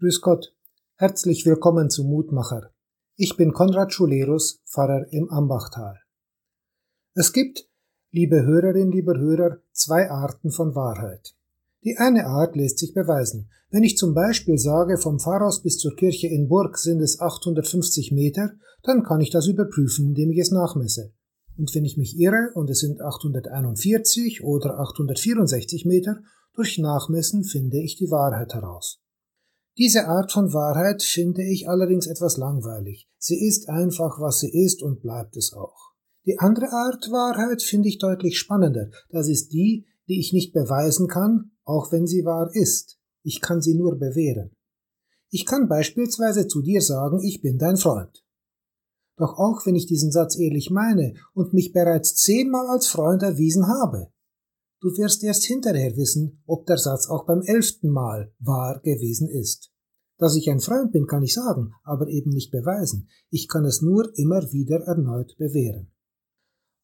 [0.00, 0.54] Grüß Gott.
[0.94, 2.70] Herzlich willkommen zu Mutmacher.
[3.16, 5.98] Ich bin Konrad Schulerus, Pfarrer im Ambachtal.
[7.14, 7.68] Es gibt,
[8.12, 11.34] liebe Hörerin, lieber Hörer, zwei Arten von Wahrheit.
[11.82, 13.50] Die eine Art lässt sich beweisen.
[13.70, 18.12] Wenn ich zum Beispiel sage, vom Pfarrhaus bis zur Kirche in Burg sind es 850
[18.12, 18.52] Meter,
[18.84, 21.12] dann kann ich das überprüfen, indem ich es nachmesse.
[21.56, 26.22] Und wenn ich mich irre und es sind 841 oder 864 Meter,
[26.54, 29.00] durch Nachmessen finde ich die Wahrheit heraus.
[29.78, 33.08] Diese Art von Wahrheit finde ich allerdings etwas langweilig.
[33.16, 35.92] Sie ist einfach, was sie ist und bleibt es auch.
[36.26, 38.90] Die andere Art Wahrheit finde ich deutlich spannender.
[39.10, 42.98] Das ist die, die ich nicht beweisen kann, auch wenn sie wahr ist.
[43.22, 44.50] Ich kann sie nur bewähren.
[45.30, 48.24] Ich kann beispielsweise zu dir sagen, ich bin dein Freund.
[49.16, 53.68] Doch auch wenn ich diesen Satz ehrlich meine und mich bereits zehnmal als Freund erwiesen
[53.68, 54.08] habe,
[54.80, 59.72] Du wirst erst hinterher wissen, ob der Satz auch beim elften Mal wahr gewesen ist.
[60.18, 63.08] Dass ich ein Freund bin, kann ich sagen, aber eben nicht beweisen.
[63.28, 65.90] Ich kann es nur immer wieder erneut bewähren.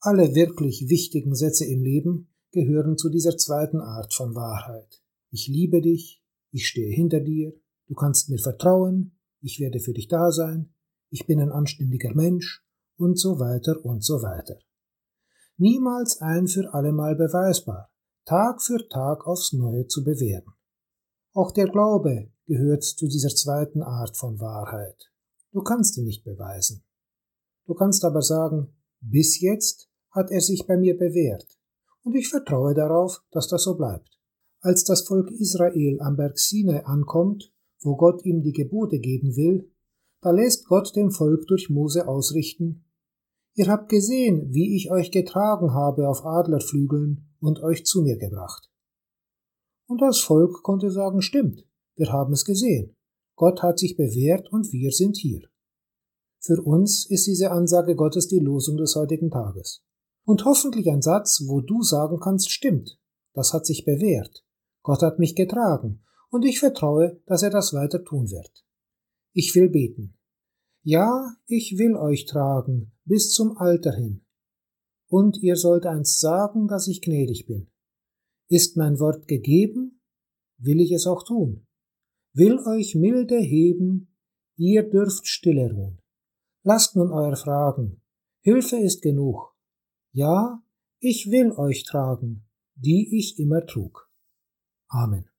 [0.00, 5.00] Alle wirklich wichtigen Sätze im Leben gehören zu dieser zweiten Art von Wahrheit.
[5.30, 7.52] Ich liebe dich, ich stehe hinter dir,
[7.86, 10.74] du kannst mir vertrauen, ich werde für dich da sein,
[11.10, 12.64] ich bin ein anständiger Mensch
[12.96, 14.58] und so weiter und so weiter
[15.56, 17.90] niemals ein für allemal beweisbar,
[18.24, 20.54] Tag für Tag aufs Neue zu bewähren.
[21.32, 25.10] Auch der Glaube gehört zu dieser zweiten Art von Wahrheit.
[25.52, 26.84] Du kannst ihn nicht beweisen.
[27.66, 31.46] Du kannst aber sagen, bis jetzt hat er sich bei mir bewährt,
[32.02, 34.10] und ich vertraue darauf, dass das so bleibt.
[34.60, 39.70] Als das Volk Israel am Berg Sinai ankommt, wo Gott ihm die Gebote geben will,
[40.20, 42.84] da lässt Gott dem Volk durch Mose ausrichten,
[43.56, 48.68] Ihr habt gesehen, wie ich euch getragen habe auf Adlerflügeln und euch zu mir gebracht.
[49.86, 52.96] Und das Volk konnte sagen, stimmt, wir haben es gesehen.
[53.36, 55.42] Gott hat sich bewährt und wir sind hier.
[56.40, 59.82] Für uns ist diese Ansage Gottes die Losung des heutigen Tages.
[60.24, 62.98] Und hoffentlich ein Satz, wo du sagen kannst, stimmt,
[63.34, 64.44] das hat sich bewährt.
[64.82, 68.64] Gott hat mich getragen und ich vertraue, dass er das weiter tun wird.
[69.32, 70.18] Ich will beten.
[70.86, 74.26] Ja, ich will euch tragen, bis zum Alter hin.
[75.08, 77.70] Und ihr sollt einst sagen, dass ich gnädig bin.
[78.50, 80.02] Ist mein Wort gegeben,
[80.58, 81.66] will ich es auch tun.
[82.34, 84.14] Will euch milde heben,
[84.56, 86.00] ihr dürft stille ruhen.
[86.64, 88.02] Lasst nun euer Fragen,
[88.42, 89.54] Hilfe ist genug.
[90.12, 90.62] Ja,
[91.00, 94.10] ich will euch tragen, die ich immer trug.
[94.88, 95.33] Amen.